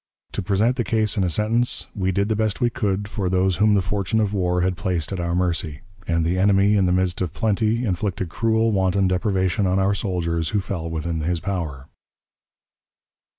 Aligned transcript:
To 0.31 0.41
present 0.41 0.77
the 0.77 0.83
case 0.83 1.15
in 1.15 1.23
a 1.23 1.29
sentence 1.29 1.85
we 1.93 2.11
did 2.11 2.27
the 2.27 2.35
best 2.35 2.59
we 2.59 2.71
could 2.71 3.07
for 3.07 3.29
those 3.29 3.57
whom 3.57 3.75
the 3.75 3.83
fortune 3.83 4.19
of 4.19 4.33
war 4.33 4.61
had 4.61 4.75
placed 4.75 5.13
at 5.13 5.19
our 5.19 5.35
mercy; 5.35 5.81
and 6.07 6.25
the 6.25 6.39
enemy, 6.39 6.73
in 6.75 6.87
the 6.87 6.91
midst 6.91 7.21
of 7.21 7.35
plenty, 7.35 7.85
inflicted 7.85 8.27
cruel, 8.27 8.71
wanton 8.71 9.07
deprivation 9.07 9.67
on 9.67 9.77
our 9.77 9.93
soldiers 9.93 10.49
who 10.49 10.59
fell 10.59 10.89
within 10.89 11.19
his 11.19 11.39
power. 11.39 11.85